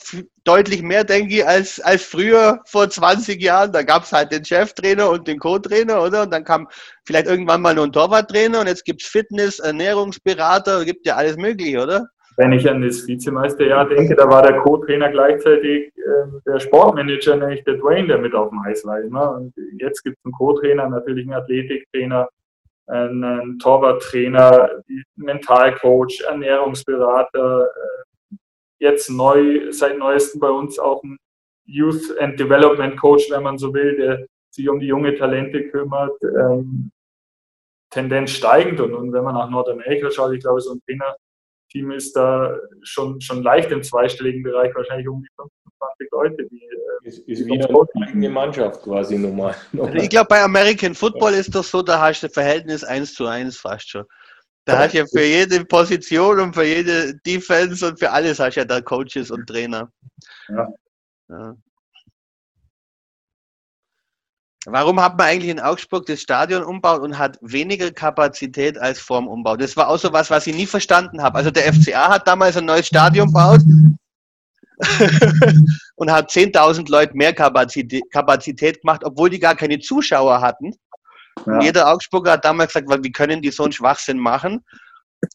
[0.44, 3.72] deutlich mehr, denke ich, als, als früher vor 20 Jahren.
[3.72, 6.24] Da gab es halt den Cheftrainer und den Co-Trainer, oder?
[6.24, 6.68] Und dann kam
[7.06, 11.38] vielleicht irgendwann mal noch ein Torwarttrainer und jetzt gibt es Fitness, Ernährungsberater, gibt ja alles
[11.38, 12.08] mögliche, oder?
[12.40, 17.66] Wenn ich an das Vizemeisterjahr denke, da war der Co-Trainer gleichzeitig äh, der Sportmanager, nämlich
[17.66, 18.98] der Dwayne, der mit auf dem Eis war.
[18.98, 19.30] Ne?
[19.30, 22.30] Und jetzt gibt es einen Co-Trainer, natürlich einen Athletiktrainer,
[22.88, 24.70] einen Torwarttrainer,
[25.18, 28.36] Mentalcoach, Ernährungsberater, äh,
[28.80, 31.18] jetzt neu, seit neuestem bei uns auch ein
[31.66, 36.16] Youth and Development Coach, wenn man so will, der sich um die junge Talente kümmert.
[36.24, 36.90] Ähm,
[37.90, 40.82] Tendenz steigend und, und wenn man nach Nordamerika schaut, ich glaube, so ein
[41.70, 46.64] Trainerteam ist da schon, schon leicht im zweistelligen Bereich, wahrscheinlich um die 25 Leute, die.
[46.64, 47.68] Äh, ist, ist wie eine
[48.06, 49.56] eigene Mannschaft quasi normal.
[49.80, 53.26] Also ich glaube, bei American Football ist das so, da hast du Verhältnis 1 zu
[53.26, 54.06] 1 fast schon.
[54.66, 58.56] Da hast du ja für jede Position und für jede Defense und für alles hast
[58.56, 59.92] du ja da Coaches und Trainer.
[60.50, 60.68] Ja.
[61.30, 61.56] ja.
[64.66, 69.28] Warum hat man eigentlich in Augsburg das Stadion umbaut und hat weniger Kapazität als vorm
[69.28, 69.56] Umbau?
[69.56, 71.38] Das war auch so was, was ich nie verstanden habe.
[71.38, 73.62] Also der FCA hat damals ein neues Stadion gebaut
[75.96, 80.74] und hat 10.000 Leute mehr Kapazität, Kapazität, gemacht, obwohl die gar keine Zuschauer hatten.
[81.46, 81.62] Ja.
[81.62, 84.66] Jeder Augsburger hat damals gesagt, wie können die so einen Schwachsinn machen?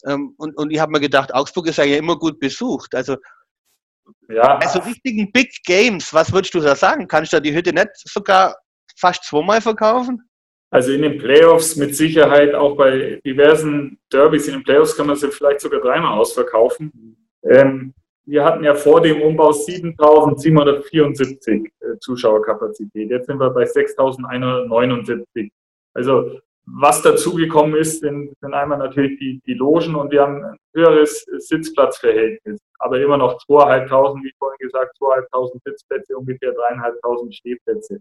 [0.06, 2.94] Ähm, und, und ich habe mir gedacht, Augsburg ist ja immer gut besucht.
[2.94, 3.16] Also
[4.28, 4.58] ja.
[4.58, 7.08] Also richtigen Big Games, was würdest du da sagen?
[7.08, 8.54] Kannst du da die Hütte nicht sogar
[8.94, 10.22] fast zweimal verkaufen?
[10.70, 15.14] Also in den Playoffs mit Sicherheit, auch bei diversen Derbys in den Playoffs kann man
[15.16, 17.16] sie vielleicht sogar dreimal ausverkaufen.
[17.44, 17.94] Ähm,
[18.26, 23.08] wir hatten ja vor dem Umbau 7.774 äh, Zuschauerkapazität.
[23.10, 25.50] Jetzt sind wir bei 6.179.
[25.92, 30.56] Also was dazugekommen ist, sind, sind einmal natürlich die, die Logen und wir haben ein
[30.74, 38.00] höheres Sitzplatzverhältnis, aber immer noch 2.500, wie vorhin gesagt, 2.500 Sitzplätze, ungefähr 3.500 Stehplätze.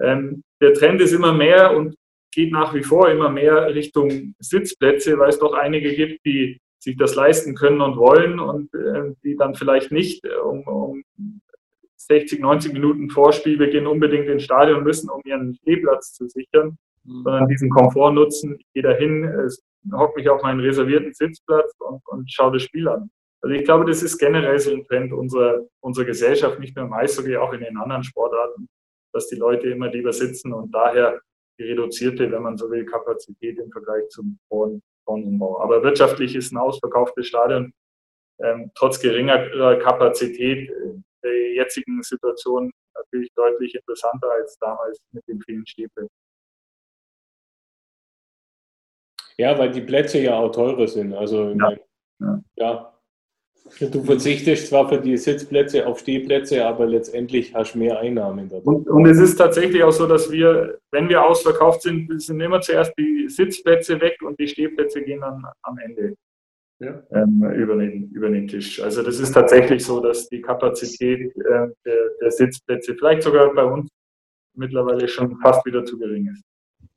[0.00, 1.96] Ähm, der Trend ist immer mehr und
[2.32, 6.96] geht nach wie vor immer mehr Richtung Sitzplätze, weil es doch einige gibt, die sich
[6.96, 11.04] das leisten können und wollen und äh, die dann vielleicht nicht äh, um, um
[11.96, 17.22] 60, 90 Minuten vor Spielbeginn unbedingt ins Stadion müssen, um ihren Stehplatz zu sichern, mhm.
[17.24, 18.56] sondern diesen Komfort nutzen.
[18.60, 19.28] Ich gehe dahin,
[19.92, 23.10] hocke mich auf meinen reservierten Sitzplatz und, und schaue das Spiel an.
[23.40, 26.92] Also ich glaube, das ist generell so ein Trend unserer, unserer Gesellschaft, nicht nur im
[26.92, 28.68] Eishockey, auch in den anderen Sportarten
[29.16, 31.20] dass die Leute immer lieber sitzen und daher
[31.58, 35.60] die reduzierte, wenn man so will, Kapazität im Vergleich zum Wohnumbau.
[35.60, 37.72] Aber wirtschaftlich ist ein ausverkauftes Stadion
[38.40, 45.40] ähm, trotz geringerer Kapazität in der jetzigen Situation natürlich deutlich interessanter als damals mit den
[45.40, 46.14] vielen Stehplätzen.
[49.38, 51.14] Ja, weil die Plätze ja auch teurer sind.
[51.14, 51.72] Also ja,
[52.20, 52.42] ja.
[52.56, 52.95] ja
[53.80, 58.66] Du verzichtest zwar für die Sitzplätze auf Stehplätze, aber letztendlich hast du mehr Einnahmen dadurch.
[58.66, 62.60] Und, und, es ist tatsächlich auch so, dass wir, wenn wir ausverkauft sind, sind immer
[62.60, 66.14] zuerst die Sitzplätze weg und die Stehplätze gehen dann am Ende
[66.78, 67.02] ja.
[67.12, 68.80] ähm, über, den, über den Tisch.
[68.80, 73.64] Also das ist tatsächlich so, dass die Kapazität äh, der, der Sitzplätze vielleicht sogar bei
[73.64, 73.90] uns
[74.54, 76.42] mittlerweile schon fast wieder zu gering ist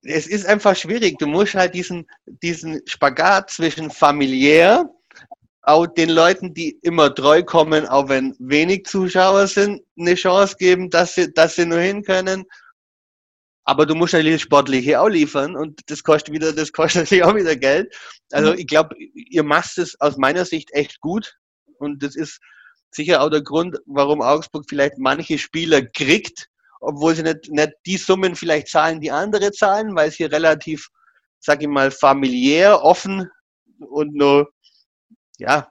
[0.03, 1.17] es ist einfach schwierig.
[1.17, 4.89] Du musst halt diesen, diesen Spagat zwischen familiär
[5.61, 10.89] auch den Leuten, die immer treu kommen, auch wenn wenig Zuschauer sind, eine Chance geben,
[10.89, 12.45] dass sie, dass sie nur hin können.
[13.65, 17.35] Aber du musst natürlich Sportliche auch liefern und das kostet wieder, das kostet natürlich auch
[17.35, 17.93] wieder Geld.
[18.31, 21.35] Also ich glaube, ihr macht es aus meiner Sicht echt gut
[21.77, 22.39] und das ist
[22.91, 26.47] sicher auch der Grund, warum Augsburg vielleicht manche Spieler kriegt,
[26.79, 30.87] obwohl sie nicht, nicht die Summen vielleicht zahlen, die andere zahlen, weil sie relativ,
[31.39, 33.29] sag ich mal, familiär, offen
[33.79, 34.49] und nur
[35.39, 35.69] ja,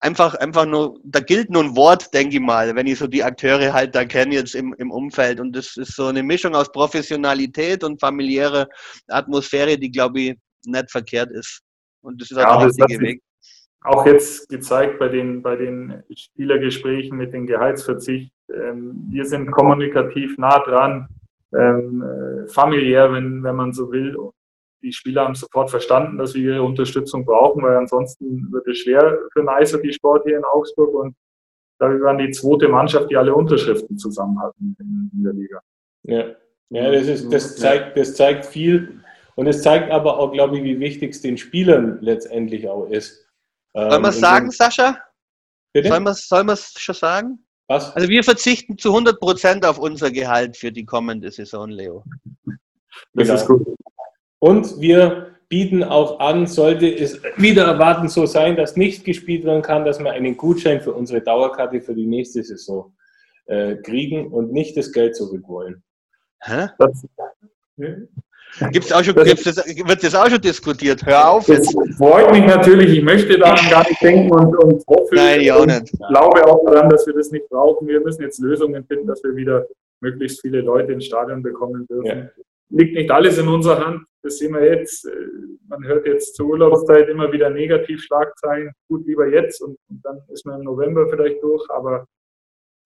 [0.00, 3.24] einfach, einfach nur, da gilt nur ein Wort, denke ich mal, wenn ich so die
[3.24, 5.40] Akteure halt da kenne jetzt im, im Umfeld.
[5.40, 8.68] Und das ist so eine Mischung aus Professionalität und familiäre
[9.08, 10.34] Atmosphäre, die, glaube ich,
[10.66, 11.60] nicht verkehrt ist.
[12.02, 13.22] Und das ist auch ja, der richtige Weg.
[13.82, 18.32] Auch jetzt gezeigt bei den, bei den Spielergesprächen mit dem Gehaltsverzicht.
[18.52, 21.08] Ähm, wir sind kommunikativ nah dran,
[21.56, 24.16] ähm, äh, familiär, wenn, wenn man so will
[24.82, 29.18] die Spieler haben sofort verstanden, dass wir ihre Unterstützung brauchen, weil ansonsten wird es schwer
[29.32, 30.94] für den Eishockey-Sport hier in Augsburg.
[30.94, 31.16] Und
[31.78, 35.60] da waren die zweite Mannschaft, die alle Unterschriften zusammen hatten in, in der Liga.
[36.04, 36.24] Ja,
[36.70, 39.00] ja das, ist, das, zeigt, das zeigt viel.
[39.34, 43.26] Und es zeigt aber auch, glaube ich, wie wichtig es den Spielern letztendlich auch ist.
[43.74, 44.98] Sollen wir es ähm, sagen, Sascha?
[45.72, 45.88] Bitte?
[46.14, 47.46] Sollen wir es schon sagen?
[47.68, 47.94] Was?
[47.94, 52.04] Also wir verzichten zu 100 Prozent auf unser Gehalt für die kommende Saison, Leo.
[53.12, 53.34] Das genau.
[53.34, 53.76] ist gut.
[54.38, 59.62] Und wir bieten auch an, sollte es wieder erwarten so sein, dass nicht gespielt werden
[59.62, 62.94] kann, dass wir einen Gutschein für unsere Dauerkarte für die nächste Saison
[63.46, 65.82] äh, kriegen und nicht das Geld zurück wollen.
[66.40, 66.68] Hä?
[66.78, 67.06] Das,
[68.72, 71.04] Gibt's auch schon, gibt's das, wird das auch schon diskutiert?
[71.04, 71.46] Hör auf.
[71.46, 72.98] Das freut mich natürlich.
[72.98, 75.92] Ich möchte daran gar nicht denken und, und hoffe Nein, ich auch nicht.
[76.08, 77.86] glaube auch daran, dass wir das nicht brauchen.
[77.86, 79.66] Wir müssen jetzt Lösungen finden, dass wir wieder
[80.00, 82.06] möglichst viele Leute ins Stadion bekommen dürfen.
[82.06, 82.44] Ja.
[82.68, 84.06] Liegt nicht alles in unserer Hand.
[84.22, 85.08] Das sehen wir jetzt.
[85.68, 88.72] Man hört jetzt zur Urlaubszeit immer wieder Negativschlagzeilen.
[88.88, 91.68] Gut, lieber jetzt und, und dann ist man im November vielleicht durch.
[91.70, 92.06] Aber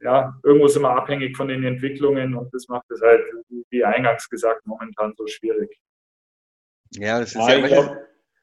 [0.03, 3.23] ja, irgendwo sind wir abhängig von den Entwicklungen und das macht es halt,
[3.71, 5.79] wie eingangs gesagt, momentan so schwierig.
[6.93, 7.97] Ja, das ist ja, ja glaub,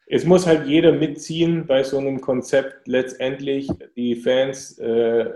[0.10, 5.30] es muss halt jeder mitziehen bei so einem Konzept letztendlich, die Fans äh,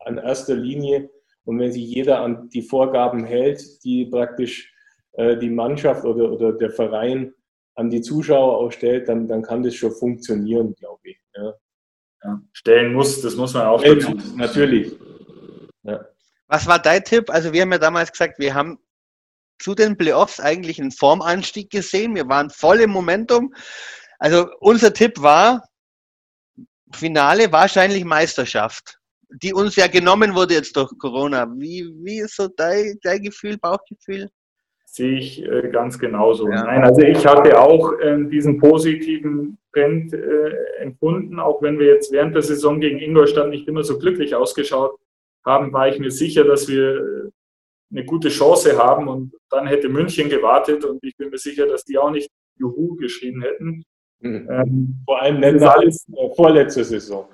[0.00, 1.10] an erster Linie
[1.44, 4.77] und wenn sich jeder an die Vorgaben hält, die praktisch äh,
[5.16, 7.34] die Mannschaft oder, oder der Verein
[7.74, 11.18] an die Zuschauer ausstellt, dann, dann kann das schon funktionieren, glaube ich.
[11.34, 11.54] Ja.
[12.24, 14.16] Ja, stellen muss, das muss man auch dazu.
[14.34, 14.96] Natürlich.
[15.84, 16.04] Ja.
[16.48, 17.30] Was war dein Tipp?
[17.30, 18.78] Also wir haben ja damals gesagt, wir haben
[19.60, 22.14] zu den Playoffs eigentlich einen Formanstieg gesehen.
[22.14, 23.54] Wir waren voll im Momentum.
[24.18, 25.64] Also unser Tipp war,
[26.92, 28.98] Finale wahrscheinlich Meisterschaft,
[29.42, 31.46] die uns ja genommen wurde jetzt durch Corona.
[31.56, 34.28] Wie, wie ist so dein, dein Gefühl, Bauchgefühl?
[34.90, 36.48] Sehe ich äh, ganz genauso.
[36.48, 36.64] Ja.
[36.64, 42.10] Nein, also ich hatte auch äh, diesen positiven Trend äh, empfunden, auch wenn wir jetzt
[42.10, 44.98] während der Saison gegen Ingolstadt nicht immer so glücklich ausgeschaut
[45.44, 47.30] haben, war ich mir sicher, dass wir äh,
[47.90, 49.08] eine gute Chance haben.
[49.08, 52.96] Und dann hätte München gewartet und ich bin mir sicher, dass die auch nicht Juhu
[52.96, 53.84] geschrien hätten.
[54.20, 54.48] Mhm.
[54.50, 57.28] Ähm, Vor allem nicht alles vorletzte Saison.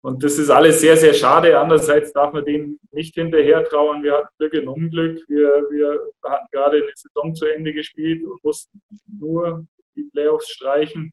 [0.00, 1.58] Und das ist alles sehr, sehr schade.
[1.58, 4.02] Andererseits darf man denen nicht hinterher trauen.
[4.02, 5.22] Wir hatten Glück in Unglück.
[5.28, 11.12] Wir, wir hatten gerade eine Saison zu Ende gespielt und mussten nur die Playoffs streichen.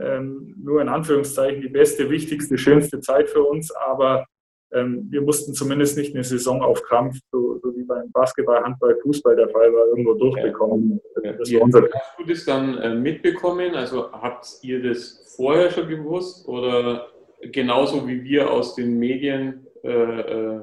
[0.00, 3.70] Ähm, nur in Anführungszeichen die beste, wichtigste, schönste Zeit für uns.
[3.70, 4.24] Aber
[4.72, 8.98] ähm, wir mussten zumindest nicht eine Saison auf Krampf, so, so, wie beim Basketball, Handball,
[9.02, 10.98] Fußball der Fall war, irgendwo durchbekommen.
[11.22, 11.32] Ja.
[11.32, 13.74] Das war unser Hast du das dann äh, mitbekommen?
[13.74, 17.11] Also habt ihr das vorher schon gewusst oder
[17.50, 19.66] genauso wie wir aus den Medien?
[19.82, 20.60] Äh, äh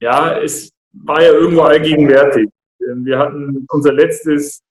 [0.00, 2.48] ja, es war ja irgendwo allgegenwärtig.
[2.80, 4.62] Ähm, wir hatten unser letztes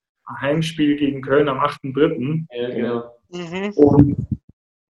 [0.42, 2.46] Heimspiel gegen Köln am 8.3.
[2.52, 3.12] Ja, genau.
[3.30, 3.74] Mhm.
[3.76, 4.28] Und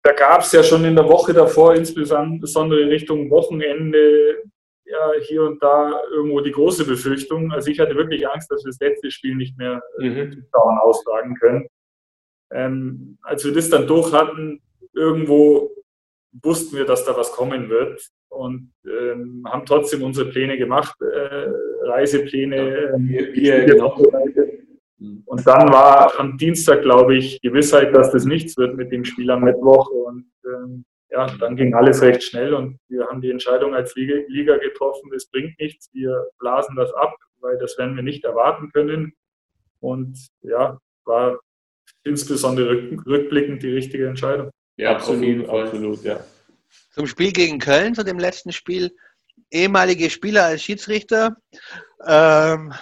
[0.04, 4.44] da gab es ja schon in der Woche davor, insbesondere Richtung Wochenende,
[4.86, 7.52] ja, hier und da irgendwo die große Befürchtung.
[7.52, 10.46] Also ich hatte wirklich Angst, dass wir das letzte Spiel nicht mehr äh, mhm.
[10.52, 11.68] dauernd austragen können.
[12.52, 14.62] Ähm, als wir das dann durch hatten,
[14.94, 15.72] irgendwo
[16.44, 21.48] wussten wir, dass da was kommen wird und ähm, haben trotzdem unsere Pläne gemacht, äh,
[21.84, 22.56] Reisepläne.
[22.56, 23.98] Ja, wir, wir genau.
[24.98, 25.24] Mhm.
[25.26, 29.30] Und dann war am Dienstag, glaube ich, Gewissheit, dass das nichts wird mit dem Spiel
[29.32, 29.90] am Mittwoch.
[29.90, 34.58] Und ähm, ja, dann ging alles recht schnell und wir haben die Entscheidung als Liga
[34.58, 39.14] getroffen, das bringt nichts, wir blasen das ab, weil das werden wir nicht erwarten können.
[39.80, 41.40] Und ja, war
[42.04, 44.50] insbesondere rückblickend die richtige Entscheidung.
[44.78, 46.20] Ja, absolut, absolut, ja.
[46.92, 48.96] Zum Spiel gegen Köln, zu dem letzten Spiel,
[49.52, 51.36] ehemalige Spieler als Schiedsrichter.
[52.06, 52.74] Ähm,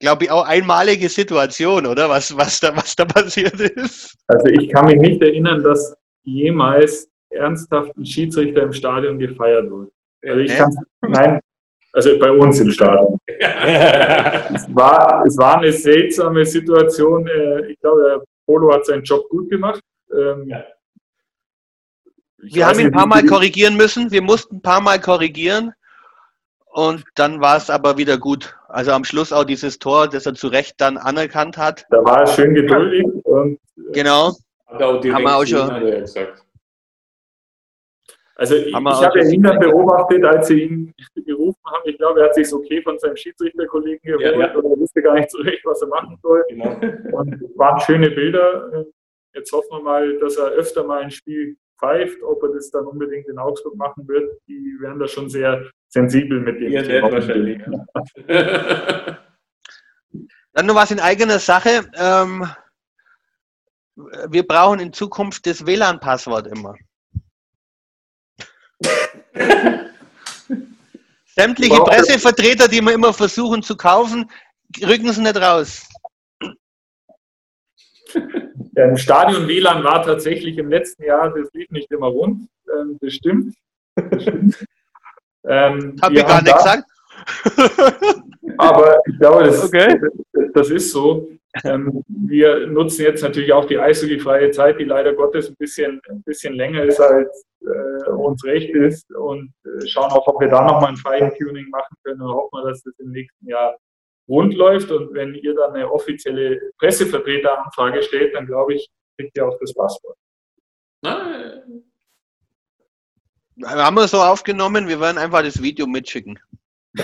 [0.00, 2.08] glaube ich, auch einmalige Situation, oder?
[2.08, 4.16] Was, was, da, was da passiert ist.
[4.28, 9.90] Also ich kann mich nicht erinnern, dass jemals ernsthaft ein Schiedsrichter im Stadion gefeiert wurde.
[10.24, 11.40] Also ich kann nein,
[11.92, 13.18] also bei uns im Stadion.
[13.26, 17.26] es, war, es war eine seltsame Situation.
[17.26, 19.80] Äh, ich glaube, der Polo hat seinen Job gut gemacht.
[20.12, 20.64] Ähm, ja.
[22.38, 24.10] Wir haben ihn ein paar Mal korrigieren müssen.
[24.10, 25.72] Wir mussten ein paar Mal korrigieren.
[26.66, 28.56] Und dann war es aber wieder gut.
[28.68, 31.86] Also am Schluss auch dieses Tor, das er zu Recht dann anerkannt hat.
[31.90, 33.04] Da war er schön geduldig.
[33.24, 34.34] Und, äh, genau.
[34.66, 35.80] Hat auch haben wir auch schon.
[35.80, 36.44] Gesagt.
[38.36, 40.94] Also ich, ich habe ihn dann beobachtet, als sie ihn
[41.26, 41.82] gerufen haben.
[41.86, 44.54] Ich glaube, er hat sich okay von seinem Schiedsrichterkollegen geholt ja, ja.
[44.54, 46.44] oder wusste gar nicht so recht, was er machen soll.
[46.48, 46.78] Genau.
[47.18, 48.84] Und waren schöne Bilder.
[49.34, 52.86] Jetzt hoffen wir mal, dass er öfter mal ein Spiel pfeift, ob er das dann
[52.86, 56.72] unbedingt in Augsburg machen wird, die werden da schon sehr sensibel mit dem.
[56.72, 57.12] Ja, Thema.
[57.12, 57.62] wahrscheinlich.
[60.52, 61.88] dann nur was in eigener Sache.
[61.94, 62.48] Ähm,
[64.28, 66.74] wir brauchen in Zukunft das WLAN-Passwort immer.
[71.26, 74.30] Sämtliche Pressevertreter, die wir immer versuchen zu kaufen,
[74.82, 75.88] rücken sie nicht raus.
[78.84, 83.14] Im Stadion WLAN war tatsächlich im letzten Jahr, das lief nicht immer rund, ähm, das
[83.14, 83.54] stimmt.
[85.48, 86.84] Ähm, Hab ich gar nicht gesagt.
[88.58, 89.98] Aber ich glaube, das, okay.
[90.52, 91.28] das ist so.
[91.64, 96.22] Ähm, wir nutzen jetzt natürlich auch die eishockey-freie Zeit, die leider Gottes ein bisschen, ein
[96.22, 100.62] bisschen länger ist, als äh, uns recht ist und äh, schauen auch, ob wir da
[100.62, 103.76] nochmal ein Feintuning machen können und hoffen wir, dass das im nächsten Jahr
[104.28, 104.90] rund läuft.
[104.90, 109.74] Und wenn ihr dann eine offizielle Pressevertreteranfrage stellt, dann glaube ich, kriegt ihr auch das
[109.74, 110.16] Passwort.
[111.02, 111.82] Nein.
[113.64, 116.38] Haben wir so aufgenommen, wir werden einfach das Video mitschicken.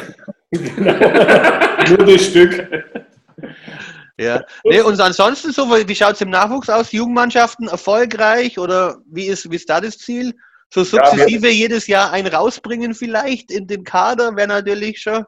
[0.51, 2.69] Nur das Stück.
[4.17, 4.45] Ja.
[4.63, 6.93] Nee, und ansonsten so, wie schaut es im Nachwuchs aus?
[6.93, 10.33] Jugendmannschaften erfolgreich oder wie ist, wie ist da das Ziel?
[10.73, 15.25] So sukzessive ja, jedes Jahr ein rausbringen vielleicht in den Kader wäre natürlich schon.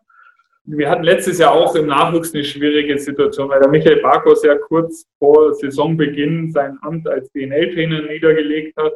[0.68, 4.56] Wir hatten letztes Jahr auch im Nachwuchs eine schwierige Situation, weil der Michael Barkos ja
[4.56, 8.92] kurz vor Saisonbeginn sein Amt als DNL-Trainer niedergelegt hat.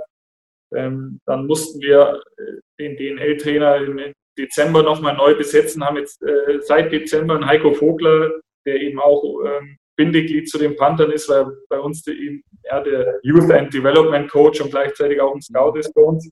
[0.75, 2.43] Ähm, dann mussten wir äh,
[2.81, 8.41] den DNL-Trainer im Dezember nochmal neu besetzen, haben jetzt äh, seit Dezember einen Heiko Vogler,
[8.67, 13.21] der eben auch ähm, Bindeglied zu den Panthern ist, weil bei uns die, er der
[13.23, 16.31] Youth and Development Coach und gleichzeitig auch ein Scout ist bei uns.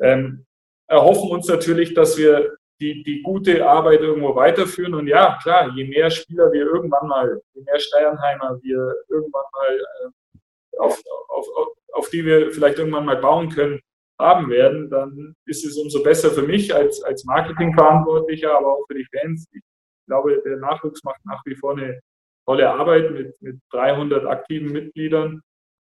[0.00, 0.46] Ähm,
[0.88, 4.94] erhoffen uns natürlich, dass wir die, die gute Arbeit irgendwo weiterführen.
[4.94, 9.76] Und ja, klar, je mehr Spieler wir irgendwann mal, je mehr Steinheimer wir irgendwann mal
[9.76, 13.80] äh, auf, auf, auf, auf die wir vielleicht irgendwann mal bauen können,
[14.18, 18.94] haben werden, dann ist es umso besser für mich als, als Marketingverantwortlicher, aber auch für
[18.94, 19.48] die Fans.
[19.52, 19.62] Ich
[20.06, 22.00] glaube, der Nachwuchs macht nach wie vor eine
[22.46, 25.40] tolle Arbeit mit, mit 300 aktiven Mitgliedern.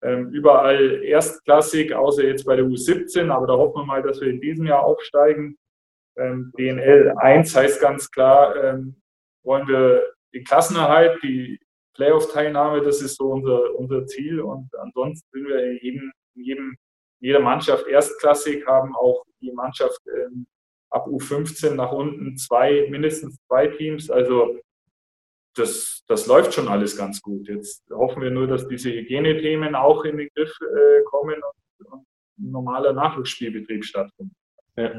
[0.04, 4.30] Ähm, überall erstklassig, außer jetzt bei der U17, aber da hoffen wir mal, dass wir
[4.30, 5.58] in diesem Jahr aufsteigen.
[6.18, 8.96] Ähm, DNL 1 heißt ganz klar, ähm,
[9.44, 11.60] wollen wir den Klassenerhalt, die
[11.96, 14.42] Playoff-Teilnahme, das ist so unser, unser Ziel.
[14.42, 16.78] Und ansonsten sind wir in jedem, in jedem
[17.20, 20.46] jeder Mannschaft erstklassig, haben auch die Mannschaft ähm,
[20.90, 24.10] ab U15 nach unten zwei, mindestens zwei Teams.
[24.10, 24.60] Also
[25.56, 27.48] das, das läuft schon alles ganz gut.
[27.48, 32.06] Jetzt hoffen wir nur, dass diese Hygienethemen auch in den Griff äh, kommen und, und,
[32.40, 34.36] ein normaler Nachwuchsspielbetrieb stattfindet.
[34.76, 34.92] Ja.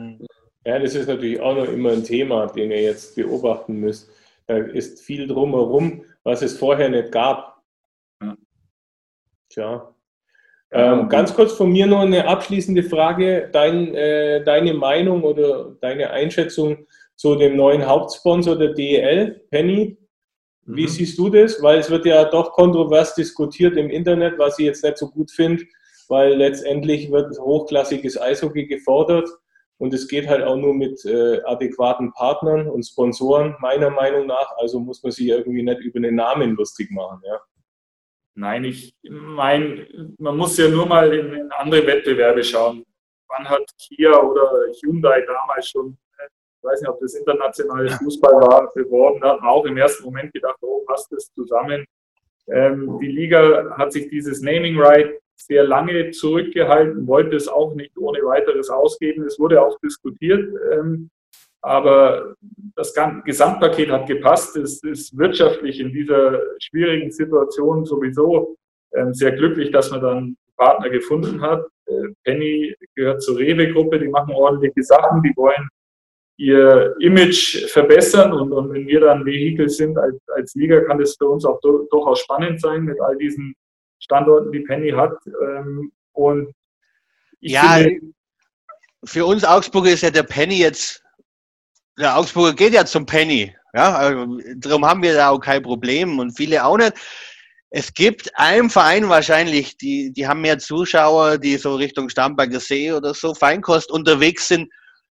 [0.65, 4.11] Ja, das ist natürlich auch noch immer ein Thema, den ihr jetzt beobachten müsst.
[4.47, 7.63] Da ist viel drumherum, was es vorher nicht gab.
[8.23, 8.37] Ja.
[9.49, 9.95] Tja,
[10.75, 13.49] ähm, ganz kurz von mir noch eine abschließende Frage.
[13.53, 19.97] Dein, äh, deine Meinung oder deine Einschätzung zu dem neuen Hauptsponsor der DEL, Penny.
[20.67, 20.89] Wie mhm.
[20.89, 21.63] siehst du das?
[21.63, 25.31] Weil es wird ja doch kontrovers diskutiert im Internet, was ich jetzt nicht so gut
[25.31, 25.63] finde,
[26.09, 29.29] weil letztendlich wird hochklassiges Eishockey gefordert
[29.79, 34.57] und es geht halt auch nur mit äh, adäquaten Partnern und Sponsoren, meiner Meinung nach.
[34.57, 37.21] Also muss man sich irgendwie nicht über den Namen lustig machen.
[37.25, 37.41] Ja.
[38.37, 39.87] Nein, ich meine,
[40.19, 42.85] man muss ja nur mal in, in, andere Wettbewerbe schauen.
[43.29, 45.97] Wann hat Kia oder Hyundai damals schon,
[46.57, 50.05] ich weiß nicht, ob das internationale Fußball war, beworben, da hat man auch im ersten
[50.05, 51.85] Moment gedacht, oh, passt das zusammen.
[52.49, 57.97] Ähm, die Liga hat sich dieses Naming Right sehr lange zurückgehalten, wollte es auch nicht
[57.99, 59.25] ohne weiteres ausgeben.
[59.25, 60.49] Es wurde auch diskutiert.
[60.73, 61.11] Ähm,
[61.63, 62.35] aber
[62.77, 62.95] das
[63.25, 64.57] Gesamtpaket hat gepasst.
[64.57, 68.57] Es ist wirtschaftlich in dieser schwierigen Situation sowieso
[68.95, 71.67] ähm, sehr glücklich, dass man dann Partner gefunden hat.
[71.87, 75.69] Äh, Penny gehört zur Rewe-Gruppe, die machen ordentliche Sachen, die wollen
[76.37, 81.17] ihr Image verbessern und, und wenn wir dann Vehikel sind als, als Liga, kann das
[81.17, 83.55] für uns auch do, durchaus spannend sein mit all diesen
[83.99, 85.17] Standorten, die Penny hat.
[85.43, 86.53] Ähm, und
[87.41, 88.01] ja, finde,
[89.05, 91.05] für uns Augsburger ist ja der Penny jetzt
[91.99, 93.55] der Augsburger geht ja zum Penny.
[93.73, 96.95] Ja, also, darum haben wir da auch kein Problem und viele auch nicht.
[97.71, 102.93] Es gibt einen Verein wahrscheinlich, die, die haben mehr Zuschauer, die so Richtung Starnberger See
[102.93, 104.71] oder so Feinkost unterwegs sind.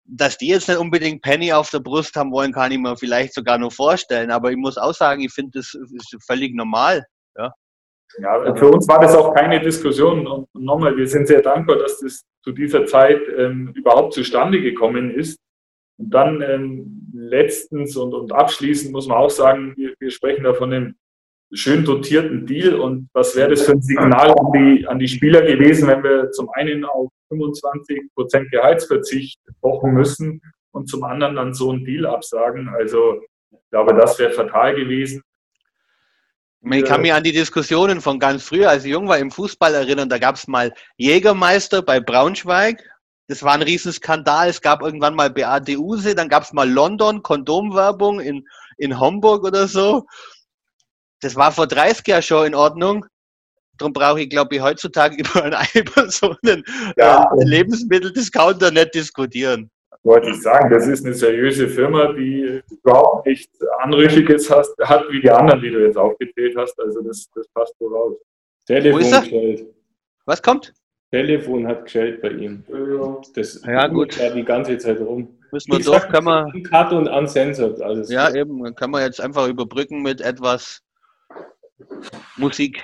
[0.08, 3.34] Dass die jetzt nicht unbedingt Penny auf der Brust haben wollen, kann ich mir vielleicht
[3.34, 4.32] sogar nur vorstellen.
[4.32, 7.04] Aber ich muss auch sagen, ich finde das ist völlig normal.
[7.38, 7.52] Ja.
[8.20, 10.28] Ja, für uns war das auch keine Diskussion.
[10.28, 15.12] Und nochmal, wir sind sehr dankbar, dass das zu dieser Zeit ähm, überhaupt zustande gekommen
[15.12, 15.40] ist.
[15.98, 20.54] Und dann ähm, letztens und, und abschließend muss man auch sagen, wir, wir sprechen da
[20.54, 20.96] von einem
[21.54, 22.76] schön dotierten Deal.
[22.76, 26.32] Und was wäre das für ein Signal an die, an die Spieler gewesen, wenn wir
[26.32, 30.42] zum einen auf 25 Prozent Gehaltsverzicht pochen müssen
[30.72, 32.70] und zum anderen dann so einen Deal absagen?
[32.70, 35.22] Also ich glaube, das wäre fatal gewesen.
[36.72, 39.74] Ich kann mich an die Diskussionen von ganz früher, als ich jung war, im Fußball
[39.74, 40.10] erinnern.
[40.10, 42.84] Da gab es mal Jägermeister bei Braunschweig
[43.28, 44.50] das war ein Riesenskandal.
[44.50, 48.48] Es gab irgendwann mal Beate Use, dann gab es mal London, Kondomwerbung in,
[48.78, 50.06] in Homburg oder so.
[51.22, 53.06] Das war vor 30 Jahren schon in Ordnung.
[53.78, 56.64] Darum brauche ich, glaube ich, heutzutage über einen Personen
[56.98, 57.24] ja.
[57.24, 59.72] äh, Lebensmitteldiscounter nicht diskutieren.
[60.06, 65.20] Wollte ich sagen, das ist eine seriöse Firma, die überhaupt nichts Anrüchiges hat, hat wie
[65.20, 66.80] die anderen, die du jetzt aufgezählt hast.
[66.80, 68.16] Also das, das passt so raus.
[68.68, 69.66] Telefon geschellt.
[70.26, 70.74] Was kommt?
[71.12, 72.64] Telefon hat geschellt bei ihm.
[73.34, 74.16] Das ja, gut.
[74.18, 75.40] Ja die ganze Zeit rum.
[75.52, 76.64] Müssen wir doch, kann man.
[76.64, 78.10] Cut und uncensored, alles.
[78.10, 78.38] Ja, gut.
[78.38, 80.82] eben, kann man jetzt einfach überbrücken mit etwas
[82.38, 82.84] Musik.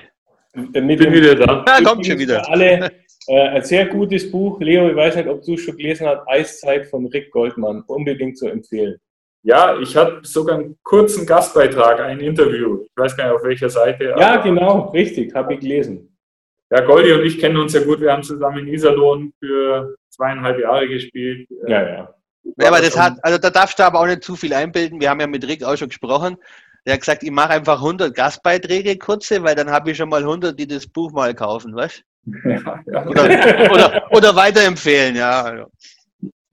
[0.54, 1.66] Mit Bin wieder da.
[1.68, 2.48] Ja, kommt schon wieder.
[2.50, 2.92] Alle,
[3.28, 4.60] äh, ein sehr gutes Buch.
[4.60, 6.28] Leo, ich weiß nicht, ob du es schon gelesen hast.
[6.28, 7.84] Eiszeit von Rick Goldmann.
[7.88, 8.98] Unbedingt zu empfehlen.
[9.44, 12.84] Ja, ich habe sogar einen kurzen Gastbeitrag, ein Interview.
[12.84, 14.14] Ich weiß gar nicht, auf welcher Seite.
[14.18, 16.16] Ja, genau, richtig, habe ich gelesen.
[16.70, 18.00] Ja, Goldi und ich kennen uns ja gut.
[18.00, 21.48] Wir haben zusammen in Iserlohn für zweieinhalb Jahre gespielt.
[21.68, 22.16] Ja, ja.
[22.58, 25.00] Ja, aber das hat, also da darfst du aber auch nicht zu viel einbilden.
[25.00, 26.38] Wir haben ja mit Rick auch schon gesprochen.
[26.86, 30.22] Der hat gesagt, ich mache einfach 100 Gastbeiträge kurze, weil dann habe ich schon mal
[30.22, 33.08] 100, die das Buch mal kaufen, weißt ja, ja.
[33.08, 35.66] Oder, oder, oder, weiterempfehlen, ja.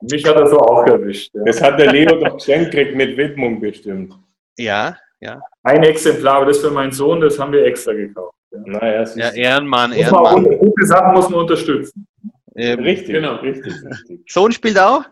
[0.00, 1.34] Mich hat er so auch erwischt.
[1.34, 1.42] Ja.
[1.44, 4.14] Das hat der Leo doch geschenkt gekriegt mit Widmung bestimmt.
[4.56, 5.40] Ja, ja.
[5.62, 8.36] Ein Exemplar, aber das für meinen Sohn, das haben wir extra gekauft.
[8.50, 10.42] Ja, naja, ja Ehrenmann, Ehrenmann.
[10.42, 12.06] Man, gute Sachen muss man unterstützen.
[12.54, 14.20] Ähm, richtig, genau, richtig, richtig.
[14.26, 15.04] Sohn spielt auch?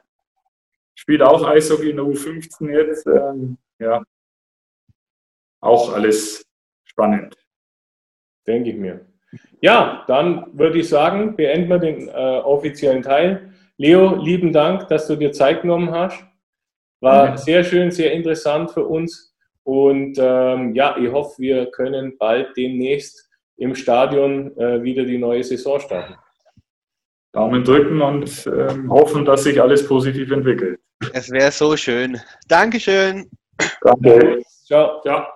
[0.94, 3.06] Spielt auch Eishockey in der U15 jetzt.
[3.06, 4.02] Ähm, ja,
[5.60, 6.44] auch alles
[6.84, 7.36] spannend.
[8.46, 9.06] Denke ich mir.
[9.60, 13.52] Ja, dann würde ich sagen, beenden wir den äh, offiziellen Teil.
[13.78, 16.24] Leo, lieben Dank, dass du dir Zeit genommen hast.
[17.00, 17.36] War mhm.
[17.36, 19.34] sehr schön, sehr interessant für uns.
[19.64, 25.42] Und ähm, ja, ich hoffe, wir können bald demnächst im Stadion äh, wieder die neue
[25.42, 26.14] Saison starten.
[27.32, 30.80] Daumen drücken und ähm, hoffen, dass sich alles positiv entwickelt.
[31.12, 32.18] Es wäre so schön.
[32.48, 33.28] Dankeschön.
[33.82, 34.42] Danke.
[34.64, 35.00] Ciao.
[35.02, 35.35] Ciao.